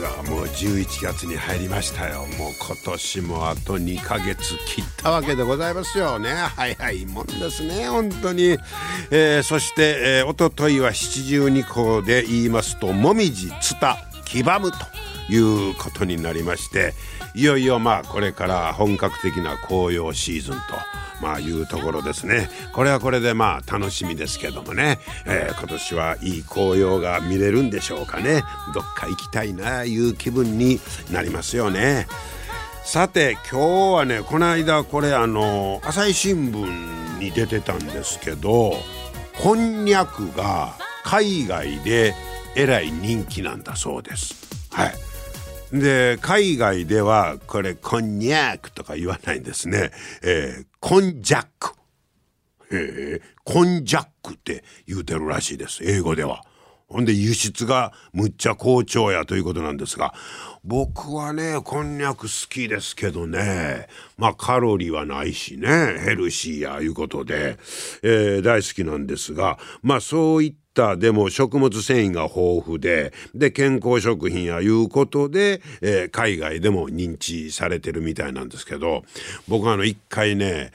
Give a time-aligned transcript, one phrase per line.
[0.00, 2.20] うわもう11月に入りましたよ。
[2.20, 6.18] もう今年もあと2ヶ月切ったわけでございますよ。
[6.18, 8.56] ね早いもんですね本当に、
[9.10, 14.78] えー、そして、えー、おとといは七十二校で言いますともみじつた黄ばむと
[15.30, 16.94] いうことになりまして
[17.34, 20.60] いよいよまあこれから本格的な紅葉シーズンと
[21.20, 22.50] まあいうところですね。
[22.72, 28.42] これはこれでまあ楽しみですけどもね、えー、今年はいい紅葉が見れるんでしょうかね。
[28.74, 30.80] どっか行きたいないう気分に
[31.10, 32.06] なりますよね。
[32.84, 38.74] さて今日はねこの間これあの朝日新聞に出てたんですけど
[39.42, 42.14] こんにゃくが海外で
[42.56, 44.34] えらい人気なんだそうです。
[44.70, 45.09] はい。
[45.72, 51.74] で海外ではこれこんにゃくとか言わないんですね、えー、コンジャック。
[52.72, 55.84] えー、コンジャックって言うてるらしいです。
[55.84, 56.44] 英語では。
[56.90, 60.12] ほんで輸出がむっちゃ好調やということなんですが。
[60.64, 63.86] 僕はねこんにゃく好きですけどね。
[64.18, 65.68] まあカロリーはないしね。
[66.04, 67.58] ヘルシーやいうことで、
[68.02, 69.58] えー、大好きなんですが。
[69.82, 79.02] まあそういっったでも食物繊維が豊富でで健康食品やいうことで、えー、海外でも認知されてるみたいなんですけど
[79.48, 80.70] 僕はあの一回ね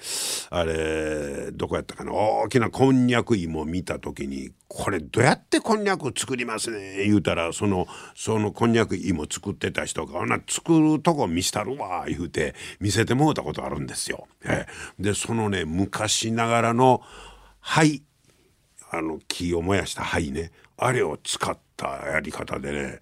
[0.49, 14.27] あれどこやったかな大きなこんにゃく芋見た時にこれどうやってこんにゃく作りますね言うたらそのそのこんにゃく芋作ってた人が「な作るとこ見したるわ」言うて見せてもうたことあるんですよ。
[14.43, 17.01] えー、でそのね昔ながらの
[17.61, 18.03] 灰
[18.91, 20.51] あの木を燃やした灰ね。
[20.78, 23.00] あれを使ったやり方でね。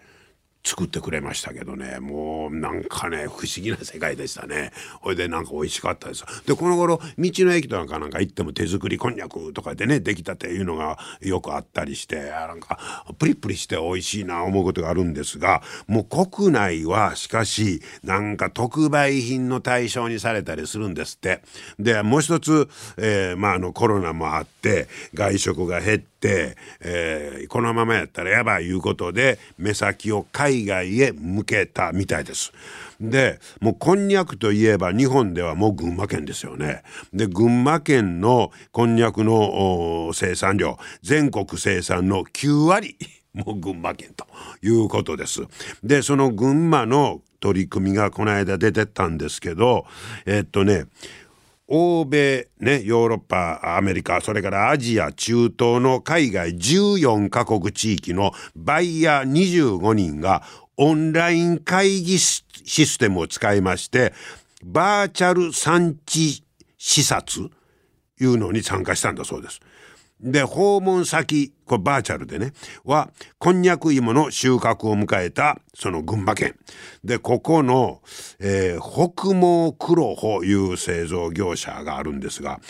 [0.66, 2.00] 作ってくれましたけどね。
[2.00, 4.72] もうなんかね不思議な世界でしたね。
[5.02, 6.24] ほいでなんか美味しかったです。
[6.46, 12.80] でこの頃道の駅とかなんか行っても手作りこんにゃくとかでねできたっていうのがよくあったりしてなんか
[13.20, 21.42] プリプリして美味しいな思うことがあるんですがもう国内はしかしなんか特売品の対象にされたりするんですって。
[21.78, 26.13] でもう一つ、えー、まああのコロナもあって外食が減って、
[26.82, 32.52] えー、このままやったらやばいいうことで目先を海外へ向けたみたいです。
[33.00, 36.84] でもうこんにゃくといえば日本ではもう群馬県ですよね。
[37.14, 42.98] で群馬県のこんにゃくの生産量全国生産の9割
[43.34, 44.26] もう群馬県と
[44.62, 45.42] いうことです。
[45.84, 49.86] でその群馬の取り組みがこの間出てったんですけど
[50.26, 50.86] えっとね
[51.68, 60.44] 欧米ねヨーロッパアメリカそれからアジア中東の海外14カ国地域のバイヤー25人が
[60.78, 62.44] オンライン会議シ
[62.86, 64.14] ステムを使いまして
[64.64, 66.44] バーチャル産地
[66.78, 67.50] 視察
[68.20, 69.60] いうのに参加したんだそうです。
[70.24, 72.54] で訪問先これバーチャルでね
[72.86, 76.56] はこんにゃく芋の収穫を迎えたその群馬県。
[77.04, 78.02] でここの、
[78.40, 82.62] えー、北毛黒穂いう製造業者があるんですが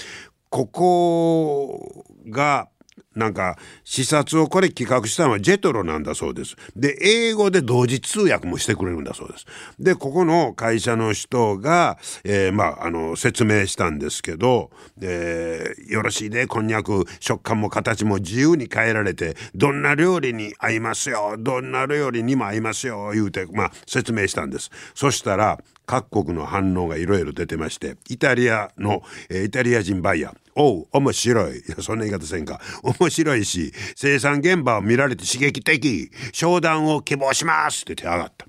[0.49, 2.69] ここが
[3.15, 6.55] なんか視察をこれ企画したのはジェトロなんだそうです。
[6.75, 9.45] で英語で同時通訳もしてくれるんだそうです。
[9.79, 14.71] でここの会社の人が、えー、まああの説明したんですけど、
[15.01, 24.71] えー、よろしいでこんにゃく食感も形も自由に変えられてどんな料理に合いますよどんな料理にも合いますよ言うて、まあ、説明したんです。
[24.95, 31.57] そしたら各国の反応がいろいろ出てましてイタリアの、えー、イタリア人バイヤーおう面白い。
[31.57, 32.61] いやそんな言い方せんか。
[32.83, 36.11] 面白いし生産現場を見られて刺激的。
[36.31, 37.81] 商談を希望します。
[37.81, 38.45] って手上がった。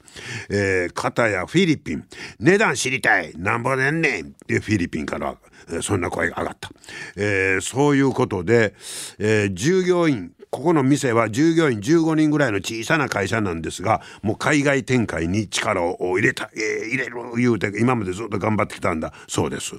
[0.51, 2.05] えー、片やフィリピン。
[2.41, 3.33] 値段知りたい。
[3.37, 4.27] なんぼでんねん。
[4.27, 5.37] ってフィリピンから
[5.81, 6.71] そんな声が上がった、
[7.17, 8.75] えー、そういうことで、
[9.19, 19.75] えー、従業員ここの店は従業員15人ぐらいの小さな会社なんですがもう海外展開に力を入れた、えー、入れる言うて今までずっと頑張ってきたんだそうです。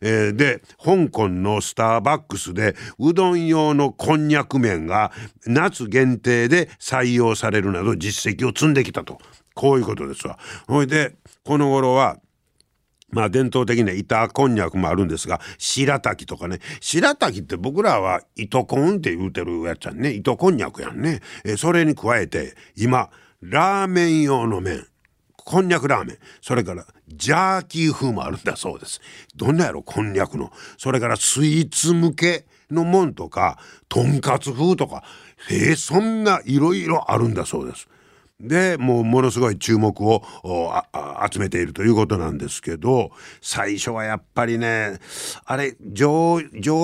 [0.00, 5.10] えー、で香港のスターバックスでうどん用のこんにゃく麺が
[5.46, 9.18] 夏限定で採用されるなど実績を積んできたと
[9.54, 10.38] こういうことですわ。
[10.68, 12.18] ほいでこの頃は
[13.10, 16.60] まあ伝統的な板こんにゃくもあるんですが白滝とかね。
[16.80, 20.12] 白滝って僕らは糸こんって言うてるやつやんね。
[20.12, 21.20] 糸こんにゃくやんね。
[21.44, 23.10] えそれに加えて今
[23.42, 24.86] ラーメン用の麺。
[25.36, 26.18] こんにゃくラーメン。
[26.40, 29.00] それからジャーキー風もあるんだそうです。
[29.34, 30.52] どんなやろこんにゃくの。
[30.78, 33.58] それからスイーツ向けのもんとか
[33.88, 35.02] とんかつ風とか。
[35.48, 37.88] へえ、そんないろいろあるんだそうです。
[38.40, 40.22] でもうものすごい注目を
[41.30, 43.10] 集めているということなんですけど
[43.40, 44.98] 最初はやっぱりね
[45.44, 46.40] あれ常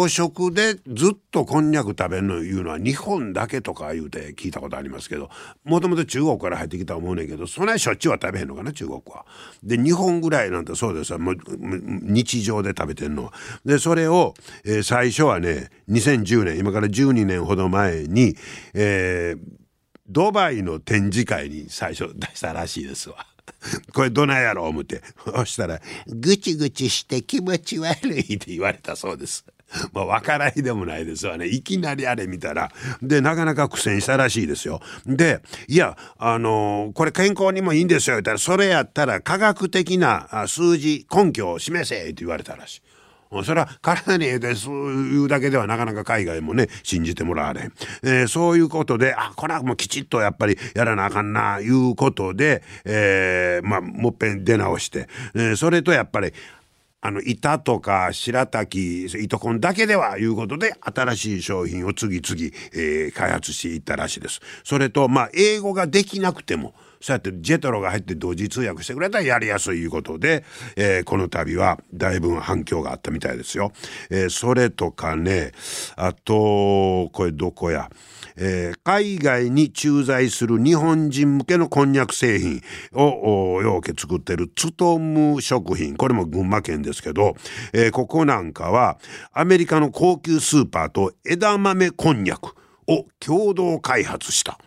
[0.09, 5.31] 食でずっとこんにゃく食べるのいうのは日本だけとか言うて聞いたことありますけど
[5.65, 9.25] もともと中国から入ってきたと思うねんけどそんなにしょっちゅうは食べへんのかな中国は。
[9.63, 13.33] で日本ぐらいなんてそうですもう日常で食べてんのは。
[13.65, 18.37] でそれを、えー、最初はね2010年今から12年ほど前に、
[18.75, 19.66] えー
[20.09, 23.27] ドバイの展示会に最初出したらしいですわ。
[23.93, 29.45] これどないやろう思って そしたら「ぐちぐちして気持ち悪い」って言われたそうです。
[29.93, 31.47] まあ、分からいでもないですわね。
[31.47, 32.71] いきなりあれ見たら。
[33.03, 34.81] で、なかなか苦戦したらしいですよ。
[35.05, 38.17] で、いや、あのー、これ健康にもいいんですよ。
[38.17, 42.83] 言ったら、それやったら科学的な数字、根拠を示せって言われたらしい。
[43.45, 47.73] それは体にええでそういうだけではなかなか海外もね信じてもらわれん、
[48.03, 56.33] えー、そういうことであこれはもうきちっとやっぱりやらなあかんないうことで、えー、まあもっぺん出直して、えー、それとやっぱり
[57.07, 64.41] あの板とか白滝糸こんだけではいうことで新しい商品を次々、えー、開発していったらしいです。
[64.65, 70.45] それとまあ英語ができなくてもそうやってジェトロが入って同時通訳してくれたらやりやすいいうことで、
[70.77, 73.73] えー、この度はだいぶ反響があったみたいですよ。
[74.11, 75.53] えー、それとかね
[75.97, 77.91] あとこれどこや。
[78.39, 82.61] えー、海外に駐在する日本人向けのこんにゃく製品
[82.93, 87.35] をようけ作ってるツトム食品これも群馬県ですけど、
[87.73, 88.99] えー、ここなんかは
[89.33, 92.55] アメリカの高級スーパーと枝豆こんにゃく
[92.89, 94.59] を共同開発した。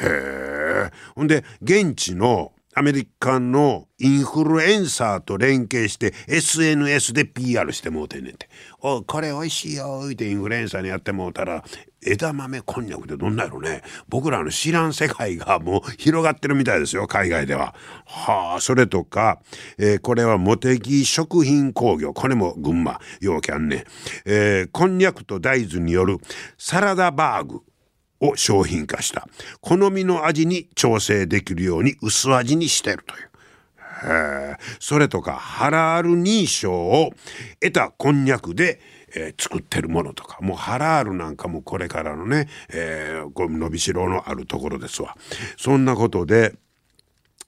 [0.00, 0.90] へえ。
[1.14, 8.48] ほんで現地のアメリカのインフルエンサーと連携して SNS で PR してもうてんねんて。
[8.80, 11.64] おこれ美味しいよってインフルエンサーにやってもうたら
[12.06, 17.74] 枝豆こんにゃくってどんなんやろね僕らの知らん世界がもう広がってるみたいですよ海外では。
[18.04, 19.40] はあそれとか、
[19.78, 23.86] えー、これは茂木食品工業これも群馬ようきゃんね、
[24.24, 26.18] えー、こんにゃくと大豆による
[26.56, 27.62] サラダバーグ
[28.20, 29.28] を商品化した
[29.60, 33.28] 好みの味に調整できるように薄味にしてるという。
[34.78, 37.12] それとかハラール認証を
[37.60, 38.80] 得たこんにゃくで、
[39.14, 45.16] えー、作ってるものとかもうハラールなんかもこれからのね、えー、伸びしろのあるところですわ。
[45.56, 46.54] そんなことで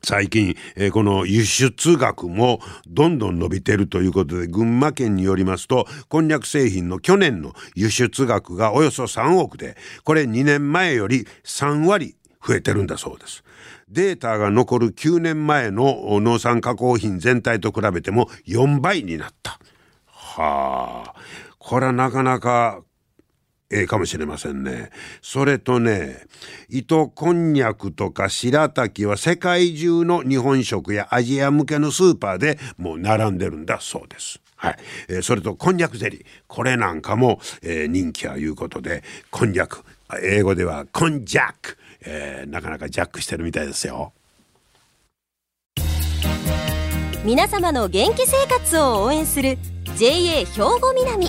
[0.03, 12.17] 最近、えー、この輸出額もどんどん伸びてるということで群馬県によりますとこんにゃく製品の去年の輸出額がおよそ3億でこれ2年前より3割
[12.47, 13.45] 増えてるんだそうです。
[13.89, 19.59] データが残る9年前の農産加工品全体と比べても4倍になった。
[20.07, 21.15] はあ
[21.59, 22.83] これはなかなか
[23.71, 24.91] ええかもしれませんね。
[25.23, 26.27] それとね、
[26.69, 34.41] 糸こんにゃくとか白滝は世界中の日本食やアジア向けのスーパーでもう並んでるんだそうです。
[34.57, 34.77] はい。
[35.09, 36.25] えー、それとこんにゃくゼリー。
[36.49, 39.85] これなんかも、えー、人気はいうことで、こんにゃく。
[40.23, 41.79] 英語ではコンジャック。
[42.03, 44.13] えー、なかなかジャックしてるみたいですよ。
[47.25, 49.59] 皆様の元気生活を応援する
[49.97, 50.45] JA 兵
[50.81, 51.29] 庫南。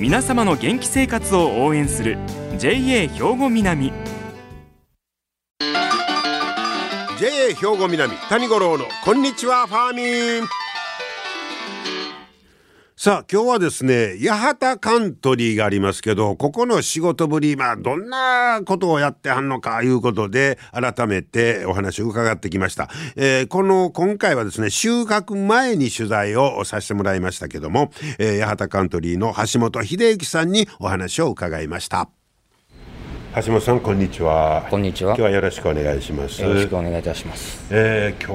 [0.00, 2.16] 皆様の元気生活を応援する
[2.56, 3.92] JA 兵庫南。
[7.18, 10.48] JA 兵庫南谷五郎のこんにちはファーミン。
[13.02, 32.10] さあ今日はですね八幡カントリーがありますけどここの仕事ぶりまあどんなことをやってはんのかいうことで改めてお話を伺ってきました、えー、この今回はですね収穫前に取材をさせてもらいましたけども、えー、八幡カントリーの橋本秀幸さんにお話を伺いました。
[33.32, 34.66] 橋本さんこんにちは。
[34.70, 35.10] こんにちは。
[35.10, 36.42] 今日はよろしくお願いします。
[36.42, 38.34] よろしくお願いいたします、えー、今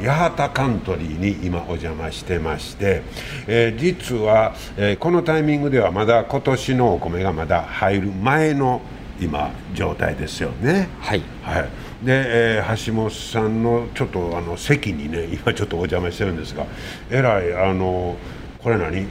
[0.00, 3.02] 日は八幡カントリーに今お邪魔してまして、
[3.46, 8.80] えー、実は、えー、このタイミングではまだ今年のお米がまだ入る前の
[9.20, 10.88] 今状態ですよね。
[11.00, 11.68] はい、はい。
[12.02, 16.64] で、えー橋本さんのちょっとあの席にね今ちょっとお邪魔してるんですが
[17.10, 18.16] えらいあの
[18.62, 19.06] これ何？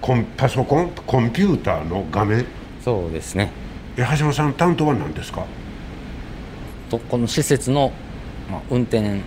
[0.00, 0.90] コンパソコン？
[1.06, 2.46] コンピューターの画面？
[2.82, 3.52] そうですね
[4.00, 5.44] え橋本さん担当は何ですか？
[6.88, 7.92] とこの施設の、
[8.50, 9.20] まあ、運転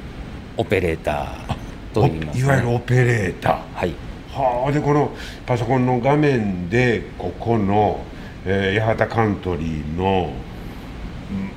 [0.57, 3.53] オペレーターとおいいます、ね、いわゆるオペレーター。
[3.75, 3.93] はい。
[4.31, 5.11] はあでこの
[5.45, 8.03] パソコンの画面でここの、
[8.45, 10.33] えー八幡カントリーの、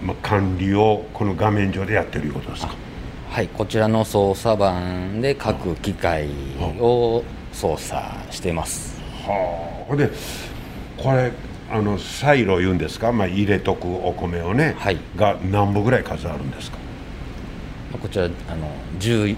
[0.02, 2.74] うんまあ、管理をこの画面上でやってるいうことですか？
[3.30, 6.28] はいこちらの操作盤で各機械
[6.78, 7.98] を操作
[8.30, 9.00] してます。
[9.26, 9.96] はあ。
[9.96, 10.10] で
[10.98, 11.32] これ
[11.70, 14.98] あのサイロ言うんですか、まあ、入れとくお米をね、はい。
[15.16, 16.78] が何本ぐらい数あるんですか？
[17.92, 18.32] まあこちらあの
[19.00, 19.36] 14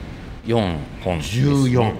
[1.03, 1.95] 本です、ね、14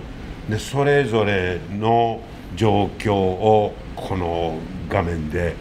[0.51, 2.21] でそれぞれの
[2.57, 4.59] 状況をこの
[4.89, 5.55] 画面で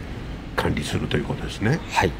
[0.56, 1.78] 管理するということですね。
[1.90, 2.12] はい。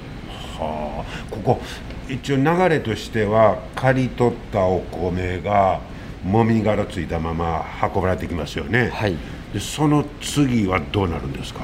[0.58, 1.30] はあ。
[1.30, 1.60] ここ
[2.08, 5.80] 一応流れとしては刈り取ったお米が
[6.24, 7.64] もみ殻ついたまま
[7.94, 9.16] 運ばれてきますよね、はい。
[9.52, 11.60] でその次はどうなるんですか？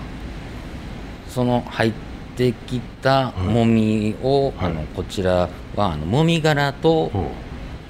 [1.34, 1.92] その入っ
[2.36, 4.70] てきたもみを、はい。
[4.70, 7.18] あのこちらはあのもみ殻とう。
[7.18, 7.26] ん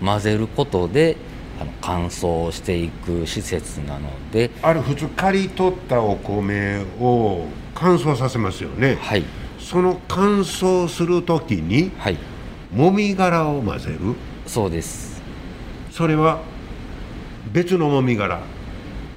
[0.05, 1.17] 混ぜることで
[1.59, 9.25] あの乾燥していく施設なのであれ普通刈り取ったお米を乾燥させますよね、はい。
[9.59, 12.19] その乾燥する時にはい。
[12.75, 14.15] もみ殻を混ぜる？
[14.47, 15.23] そうです。
[15.91, 16.43] それは
[17.53, 18.41] 別のもみ殻。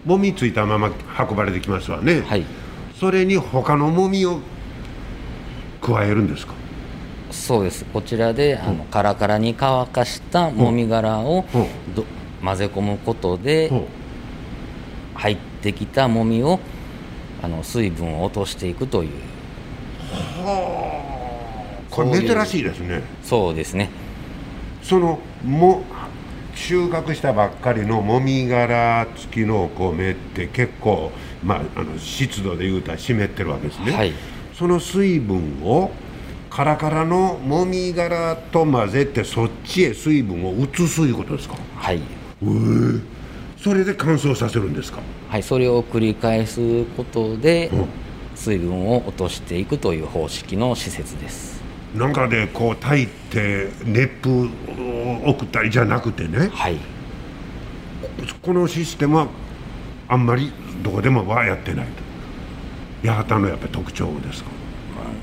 [0.05, 0.91] もみついたまま
[1.29, 2.45] 運ばれてきますわね、はい
[2.99, 4.39] それに他のもみを
[5.81, 6.53] 加えるんですか？
[7.29, 7.85] そうです。
[7.85, 11.57] こちらであのカラカラに乾かしたもみ殻をう。
[11.91, 12.05] んど
[12.43, 15.19] 混ぜ込むことでほう。
[15.19, 16.59] 入ってきたもみを
[17.43, 19.09] あの水分を落としていくという。
[21.89, 23.03] これ珍しいですね。
[23.23, 23.89] そうですね。
[24.81, 25.83] そのも
[26.55, 31.11] 収穫したばっかりのもみ殻付きのお米って結構、
[31.43, 34.13] まあ、あの湿度でいうたら湿ってるわけですね、はい。
[34.53, 35.91] その水分を
[36.49, 41.55] カラカラのもみ殻と混ぜてそっちへ水分を移すいうことですか？
[41.75, 42.01] はい。
[43.57, 44.99] それで乾燥させるんですか？
[45.29, 47.85] はい、それを繰り返すことでうん。
[48.35, 51.59] 水分を落としていくという方式の施設です。
[51.95, 54.47] なんかでこう炊いて熱風を
[55.25, 56.49] 送ったりじゃなくてね。
[56.53, 56.77] はい。
[58.43, 59.27] このシステムは
[60.07, 60.51] あんまり
[60.83, 61.85] どこでもはやってない
[63.03, 63.07] と。
[63.09, 64.49] 八幡のやっぱり特徴ですか？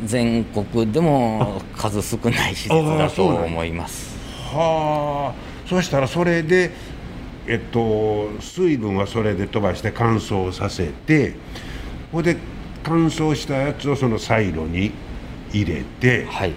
[0.04, 4.16] 全国でも数少ない施設だと思います。
[4.52, 5.68] はあ。
[5.68, 6.70] そしたらそれで
[7.46, 11.34] えっと水分はそれで飛ばして乾燥させて
[12.12, 12.36] ほいで
[12.82, 14.92] 乾燥したやつをそのサイロに
[15.52, 16.52] 入れてはい。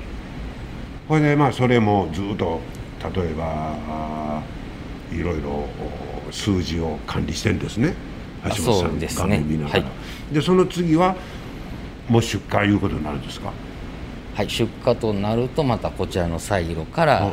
[1.08, 2.60] これでまあそれもずっと
[3.16, 4.44] 例えば
[5.12, 7.90] いろいろお数字を管理してんですね。
[7.90, 8.07] あ
[8.56, 9.84] 橋本さそうんですねは
[10.32, 11.16] でその次は
[12.10, 13.52] もう出荷いうことになるんですか？
[14.36, 17.32] はい、出荷となるとまたこちらのサイロから、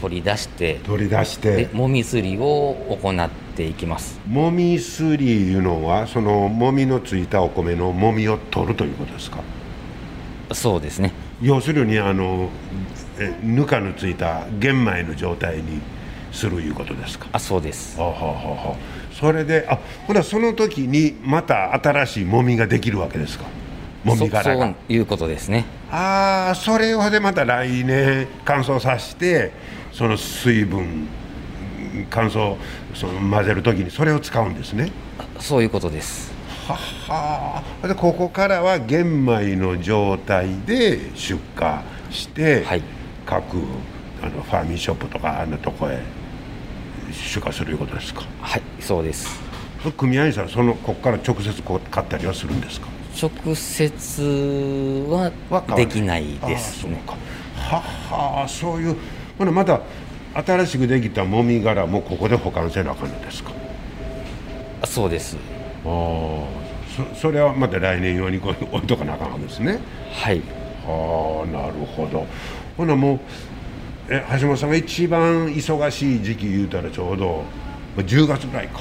[0.00, 1.66] 取り出して取り出して。
[1.66, 4.18] でもみすりを行っていきます。
[4.26, 9.42] もみすりいうのはそのもみのついたお米のもみを取るということですか？
[10.52, 11.12] そうですね。
[11.42, 12.48] 要するにあの
[13.18, 15.80] えぬかのついた玄米の状態に
[16.32, 17.28] するいうことですか？
[17.32, 18.00] あそうです。
[18.00, 18.76] はあはあはあはあ
[19.20, 23.44] それであほらその時にまた新しいもみができるわけですか？
[24.02, 24.66] もみ殻そが。
[24.66, 25.66] そういうことですね。
[25.90, 29.52] ああそれをでまた来年乾燥させて
[29.92, 31.06] その水分
[32.08, 32.56] 乾燥
[32.94, 34.90] その混ぜる時にそれを使うんですね？
[35.38, 36.32] そういうことです。
[36.66, 42.82] ははあでここからは玄米の状態で出荷して、はい。
[43.26, 43.58] 各
[44.22, 46.00] あのファーミンショップとかあんなとこへ
[47.12, 48.22] 出荷するいうことですか？
[48.40, 49.40] はいそうです。
[49.96, 52.88] 組合員さんそのここから直接こう買ったりはするんですか？
[53.20, 55.32] 直接は
[55.76, 57.02] できないですね。
[57.56, 58.96] ははそういう。
[59.38, 59.80] ほなまた
[60.34, 63.52] 新しくできたもみ殻もここで保管せなあかんのですか？
[64.82, 65.36] あそうです。
[65.84, 65.90] ああ
[67.14, 69.80] そそれはまた来年用にこう置いとかなあかんわけですね。
[70.12, 70.42] はい。
[70.84, 72.26] はあなるほど。
[72.76, 73.20] ほなもう
[74.10, 77.44] え橋本さんが一番忙しい時期言うたらちょうど
[77.96, 78.80] まあ10月ぐらいか。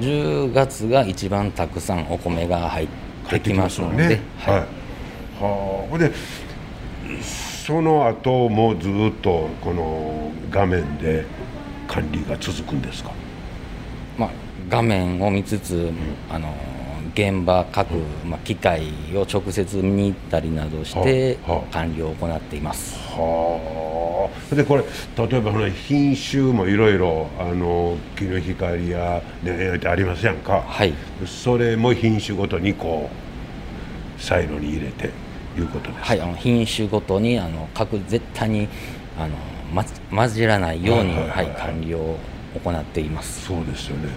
[0.00, 2.88] 10月が一番たくさんお米が入っ
[3.28, 4.68] てきますので、入ってきますよはいね。
[5.38, 5.44] はい。
[5.44, 5.98] はあ。
[5.98, 6.12] で
[7.22, 11.24] その後もずっとこの画面で
[11.88, 13.10] 管理が続くんですか？
[14.18, 14.30] まあ、
[14.70, 15.90] 画面を見つつ、
[16.30, 16.54] あの
[17.14, 17.92] 現場各、
[18.24, 18.82] まあ、機械
[19.14, 21.56] を直接見に行ったりなどしてはあ。
[21.56, 21.72] はあ。
[21.72, 22.96] 管理を行っています。
[23.10, 24.05] は
[24.52, 24.84] でこれ
[25.16, 30.92] 例えば品種もいろいろあの木の光や、ね、ってありますやんか、はい、
[31.26, 33.10] それも品種ごとにこ
[34.18, 35.10] うサイロに入れて
[35.58, 38.68] いうことですはいあの品種ごとにあの各絶対に
[39.18, 39.36] あの、
[39.72, 42.16] ま、混じらないように、はい、はい、管理を
[42.64, 43.46] 行っています。
[43.46, 44.08] そうですよね、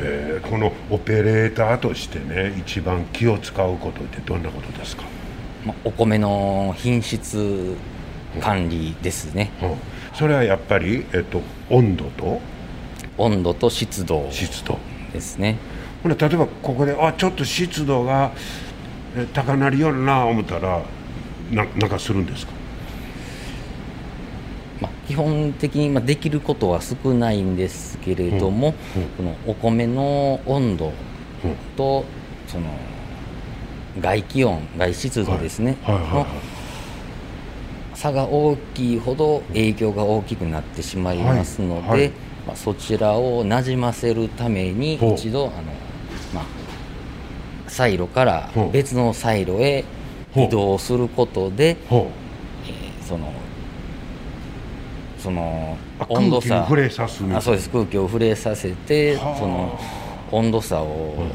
[0.00, 5.04] えー、このオペレーターとしてね一番気を使うことってどんなことですか、
[5.64, 7.74] ま、お米の品質
[8.40, 9.70] 管理ですね、うん。
[9.70, 9.76] うん、
[10.14, 12.40] それはやっぱり、えっと、温度と？
[13.16, 14.78] 温度と湿度湿度。
[15.12, 15.56] ですね。
[16.02, 18.30] ほ例えばここであちょっと湿度が
[19.32, 20.82] 高なりような思ったら
[21.50, 22.52] ななんかするんですか？
[24.80, 28.74] まあ、基本的にまあできることは少ないんですけれども、
[29.18, 29.26] うん。
[29.26, 30.92] のお米の温度
[31.76, 32.04] と、
[32.46, 32.66] その
[34.00, 35.94] 外気温外湿度ですね、はい。
[35.96, 36.04] はい。
[36.04, 36.14] はい。
[36.14, 36.26] はい、
[37.98, 42.12] 差が大きいほど影響が大きくなってしまいますので、はいはい、
[42.46, 45.62] まあ、そちらをなじませるために一度あの、
[46.32, 46.44] まあ、
[47.66, 49.84] サイロから別のサイロへ
[50.36, 53.32] 移動することで、えー、その
[55.18, 55.76] その
[56.08, 56.64] 温度差
[57.36, 57.68] あそうです。
[57.68, 59.76] 空気を触れさせてその
[60.30, 61.26] 温度差を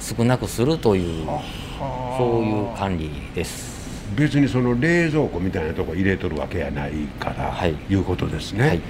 [0.00, 1.26] 少なくするという
[2.16, 3.73] そういう管理です
[4.16, 8.80] 別にその冷蔵庫みたいなとこ入れとるわけやないから、はい、いうことですね、はい、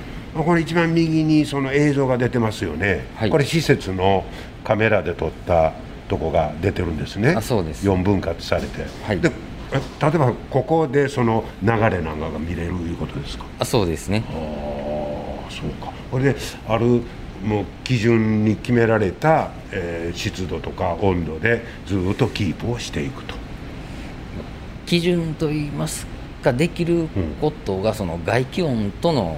[0.45, 4.25] これ一番右にその映像が出てますよね、はい、これ施設の
[4.63, 5.73] カメラで撮った
[6.09, 7.35] とこが出てるんですね。
[7.37, 7.87] あそうです。
[7.89, 13.45] 4分割されて、はい、で例えばここでその流れなんかが見れるいうことですか？
[13.59, 14.23] あそうですね。
[14.29, 14.33] あ
[15.49, 15.93] あそうか。
[16.11, 16.37] これで
[16.69, 17.01] ある
[17.43, 23.35] もう基準に決められた、えー、湿度とか温度でずっとキープをしていくと
[24.87, 26.07] 基準といいます
[26.43, 27.09] かできる
[27.41, 29.37] ことが、その外気温との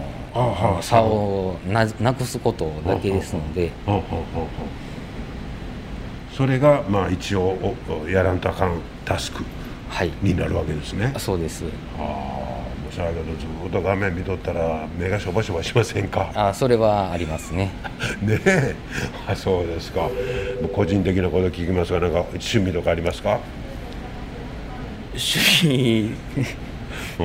[0.82, 3.72] 差をなくすことだけですので。
[6.36, 7.74] それがまあ一応
[8.06, 9.42] やらんとあかんタスク
[10.20, 11.64] になるわけですね、はい、そうです。
[11.98, 16.30] ああもうそれけどずっと画面見とったら目がしょぼしょぼしませんか。
[16.34, 17.70] あそれはありますね。
[18.20, 18.76] ねえ。
[19.26, 20.10] あそうですか。
[20.74, 23.40] 個人的なこと聞きますがなんか趣味とかありますか？
[25.16, 26.10] 趣味
[27.18, 27.24] う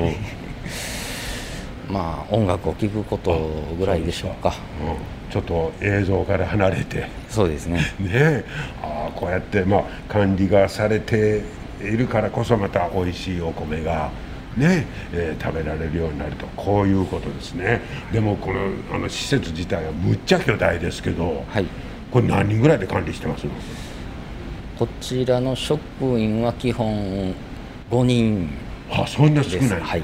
[1.90, 1.92] ん。
[1.92, 7.08] まあ音楽を聴くことぐらいでしょうか、うん、ちょっと映像から離れて。
[7.28, 7.80] そうですね。
[8.00, 8.44] ね
[8.82, 11.42] あこうやってまあ管理がされて
[11.80, 14.10] いるからこそまた美味しいお米が
[14.56, 16.46] ねえー、食べられるようになると。
[16.56, 17.80] こういうことですね。
[18.12, 18.60] でもこの
[18.92, 21.66] あの施設自体はむっちゃ巨大ですけど、はい、
[22.12, 23.46] これ何人ぐらいで管理してます
[24.78, 25.80] こちらの職
[26.20, 27.34] 員は基本
[27.92, 28.48] 5人
[28.90, 29.80] あそんな少ない。
[29.80, 30.00] はい。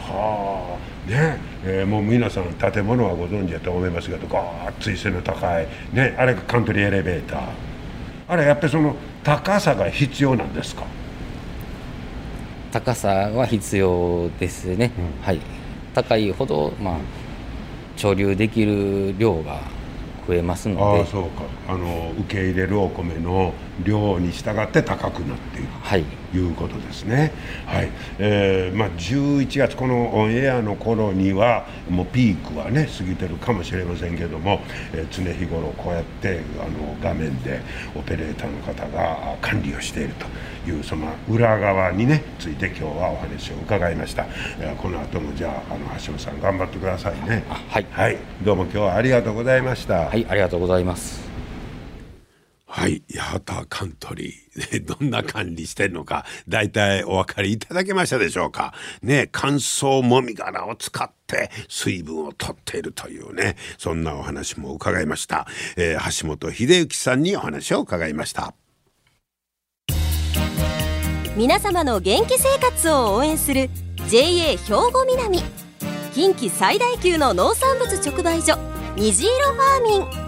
[0.00, 1.10] はあ。
[1.10, 1.38] ね。
[1.64, 6.16] えー、もう皆さん建物はご存知だと思いますけどガーッつい背の高いね。
[6.18, 7.40] あれがカントリーエレベーター。
[8.26, 10.82] あれやっぱりその高さが必要なんですか？
[12.72, 15.40] 高さは必要ですね、うん、はい。
[15.94, 16.98] 高いほどまあ
[17.96, 19.60] 貯留できる量が
[20.26, 21.02] 増えますので。
[21.02, 21.44] あそうか。
[21.68, 23.52] あの受け入れるお米の
[23.84, 27.32] 量に従って高くなっている、はい、いうことですね。
[27.66, 34.60] はい、えー、まあ11月このオンエアの頃にはもうピークはね過ぎてるかもしれませんけども、
[34.92, 37.60] えー、常日頃こうやってあの画面で
[37.94, 40.14] オペレーターの方が管理をしている
[40.64, 44.26] というその裏側にねついて今日はお話を伺いました。
[44.60, 47.44] えー、この後もじゃああの橋本さん頑張ってくださいね。
[47.68, 50.08] はい、はい、どうも今日はありがとうございました。
[50.08, 51.27] はいありがとうございます。
[52.70, 53.02] はい。
[53.16, 54.84] 八幡カントリー。
[54.84, 58.74] どんな管理してんのか、大体お分かりいただけましたでしょうか。
[59.02, 65.46] ね、乾燥もみ殻を使って水分を取っているというね、そんなお話も伺いました。
[65.76, 68.54] えー、橋本秀幸さんにお話を伺いました。
[71.36, 73.70] 皆様の元気生活を応援する
[74.08, 75.40] JA 兵庫南
[76.12, 78.58] 近畿最大級の農産物直売所
[78.96, 80.27] 虹色ファーミン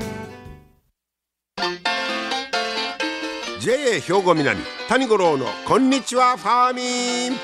[3.61, 7.37] JA 兵庫南谷五郎のこんにちはファーミン。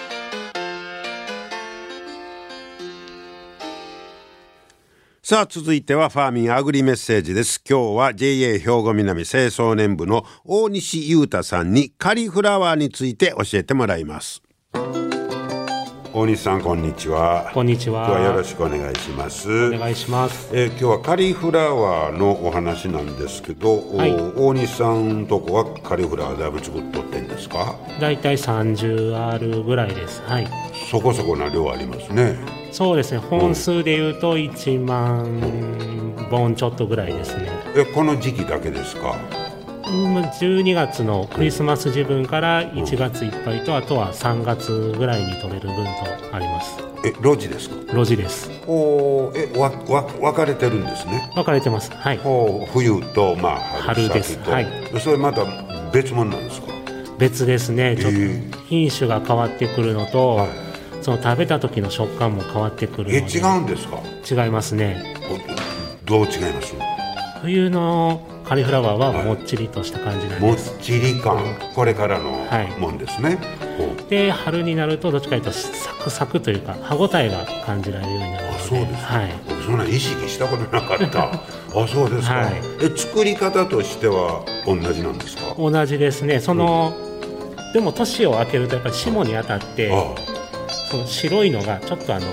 [5.21, 7.61] さあ続いてはファーミンアグリメッセージです。
[7.69, 14.41] 今日は JA 兵庫南清掃年部の大西裕太さんにカリフラワーについて教えてもらいます。
[16.19, 17.51] 大西さんこんにちは。
[17.53, 18.07] こんにちは。
[18.07, 19.67] 今日はよろしくお願いします。
[19.67, 20.49] お願いします。
[20.51, 24.13] えー今日はカリフラワーのお話なんですけど、おはい。
[24.35, 27.75] 大西さんとこはカリフラワーだいぶ作っとってんですか？
[28.01, 30.23] だいたい 30R ぐらいです。
[30.23, 30.47] はい。
[30.89, 32.35] そこそこな量ありますね。
[32.71, 33.19] そうですね。
[33.19, 37.47] 本数でいうと1万本ちょっとぐらいですね。
[37.75, 39.15] えこの時期だけですか？
[39.41, 39.46] うん
[39.87, 46.77] 12月のクリスマス時分から1月いっぱいとあとは3月ぐらいに取れる分とあります。
[47.05, 47.75] え路地ですか？
[47.93, 48.49] 路地です。
[48.67, 51.29] おーえわわ分かれてるんですね？
[51.35, 51.91] 分かれてます。
[51.91, 52.17] はい。
[52.17, 54.37] ほう冬とまあ春春です。
[54.39, 54.67] はい。
[54.99, 55.45] それまた
[55.91, 56.67] 別物なんですか？
[57.17, 57.95] 別ですね。
[57.97, 58.11] ちょっ
[58.51, 60.49] と品種が変わってくるのと、はい。
[61.01, 63.17] その食べた時の食感も変わってくるので。
[63.17, 63.99] え違うんですか？
[64.43, 65.15] 違いますね。
[66.03, 66.73] おどう違います？
[67.41, 71.43] 冬のカリフラワーはもっちりとした感じなんもっです、ちり感。
[71.75, 72.79] これからのはい。
[72.79, 73.37] もんですね、
[73.77, 74.09] ほう。
[74.09, 78.55] で春になるとどっちかというとサクサクというか歯ごたえが感じられるようになるので。
[78.57, 79.13] あそうですか。
[79.17, 81.23] はい、僕そんな意識したことなかった。
[81.33, 82.53] あそうですか、はい。
[82.81, 85.53] え作り方としては同じなんですか？
[85.57, 86.39] 同じですね。
[86.39, 86.93] その、
[87.73, 90.05] でも年を明けるとやっぱり霜に当たってあ
[90.89, 92.25] その白いのがちょっとあの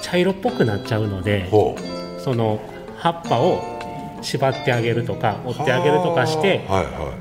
[0.00, 1.50] 茶色っぽくなっちゃうので
[2.18, 2.58] その
[2.96, 3.62] 葉っぱを
[4.22, 7.14] 縛ってあげるとか折ってあげるとかしてはいは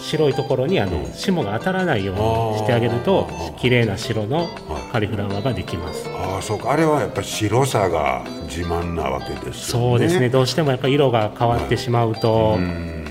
[0.00, 4.48] 白いところにあの霜が当たらないようにしてあげると綺麗な白の
[4.90, 6.08] カリフラワーができます。
[6.08, 6.72] いああそうか。
[6.72, 9.52] あれはやっぱり白さが自慢なわけですよね。
[9.52, 10.28] そうですね。
[10.28, 13.02] どうしてもやっぱり色が変わってしまうとうん。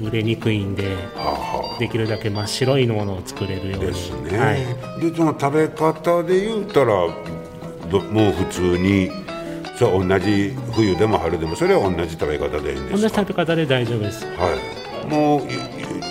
[0.00, 0.96] 売れにくいんで
[1.78, 3.86] できるだけ真っ白いものを作れるように。
[3.86, 7.08] ですね、はい、でその食べ方で言うたら
[7.90, 9.10] どもう普通に
[9.78, 14.26] そう同じ冬でも春でもそれは同じ食べ方でいいんで同じすか食べ方で大丈夫です。
[14.26, 14.50] は
[15.04, 15.42] い、もう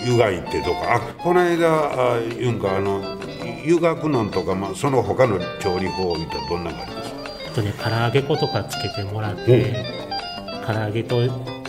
[0.06, 0.96] 湯がいてとか。
[0.96, 3.18] あこの間あ言うんかあの
[3.66, 7.14] 湯がくのんとか、まあ、その他の調理法を見たらどんなのがあります？
[7.52, 9.86] あとね唐揚げ粉とかつけてもらって
[10.66, 11.20] 唐揚げと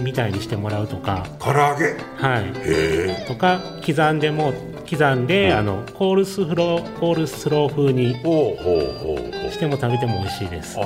[0.00, 1.26] みたいにしてもらうとか。
[1.40, 1.96] 唐揚げ？
[2.16, 2.44] はい。
[2.44, 3.24] へえ。
[3.26, 4.52] とか刻んでも
[4.88, 9.52] 刻んで、あのコールスフローコールスロー風にほうほうほうほう。
[9.52, 10.78] しても食べても美味しいです。
[10.78, 10.82] あ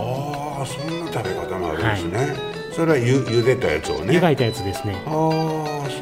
[0.63, 2.37] あそんな食べ方もあるんですね、
[2.73, 4.15] それはゆ茹でたやつをね。
[4.15, 5.03] 湯がいたやつですね。
[5.07, 5.13] ああ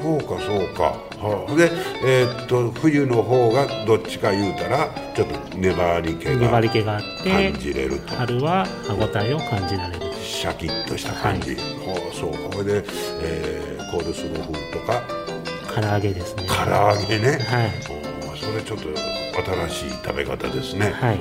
[0.03, 0.83] そうかそうか、
[1.19, 1.71] はあ、で
[2.05, 8.15] えーっと冬の方がどっちか言うたらちょっと粘り気が粘り気があって感じれると。
[8.15, 10.01] 春は歯ごたえを感じられる。
[10.23, 12.57] シャキッとした感じ、はあそうか。
[12.57, 12.85] これで、
[13.23, 15.03] えーコールスロー風とか
[15.75, 16.47] 唐揚げですね。
[16.47, 17.71] 唐揚げね、はい。
[18.37, 18.89] それちょっと
[19.69, 20.91] 新しい食べ方ですね。
[20.91, 21.19] はい。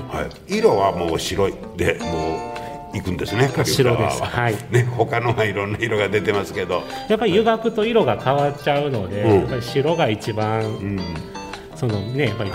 [0.58, 2.56] 色はもう白いでも
[2.94, 4.24] ういくんですね白です。
[4.24, 4.50] は。
[4.50, 4.56] い。
[4.72, 6.84] ね他のはいろんな色が出てますけど。
[7.08, 9.40] やっぱり湯がくと色が変わっちゃうので、うん。
[9.42, 11.00] やっぱり白が一番うん。
[11.76, 12.52] そのねやっぱり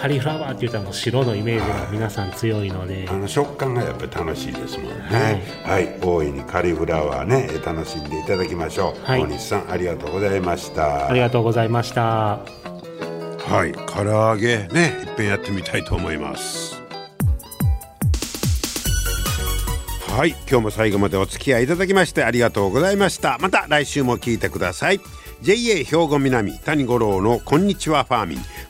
[0.00, 5.42] カリフラワーって言ったらもう白のイメージが皆さん強いので、あの食感がやっぱり楽しいですもんね。
[5.64, 9.22] はい、大いにカリフラワーねえ楽しんでいただきましょう、はい。
[9.22, 11.08] 大西さんありがとうございました。
[11.08, 12.02] ありがとうございました。
[12.02, 13.72] はい。
[13.72, 16.80] 唐揚げねいっぺんやってみたいと思います。
[20.16, 20.30] はい。
[20.48, 23.38] 今日も最後までお付き合いいただきましてありがとうございました。
[23.40, 25.00] また来週も聞いてください。
[25.42, 28.38] JA 兵庫南谷五郎のこんにちはファーミン